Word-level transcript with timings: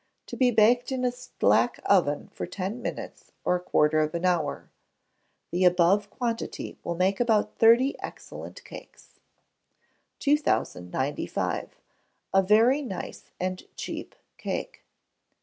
To 0.25 0.35
be 0.35 0.49
baked 0.49 0.91
in 0.91 1.05
a 1.05 1.11
slack 1.11 1.79
oven 1.85 2.29
for 2.33 2.47
ten 2.47 2.81
minutes 2.81 3.31
or 3.45 3.57
a 3.57 3.59
quarter 3.59 3.99
of 3.99 4.15
an 4.15 4.25
hour. 4.25 4.71
The 5.51 5.63
above 5.63 6.09
quantity 6.09 6.75
will 6.83 6.95
make 6.95 7.19
about 7.19 7.57
thirty 7.59 7.95
excellent 7.99 8.63
cakes. 8.65 9.19
2095. 10.17 11.75
A 12.33 12.41
very 12.41 12.81
Nice 12.81 13.25
and 13.39 13.61
Cheap 13.75 14.15
Cake. 14.39 14.81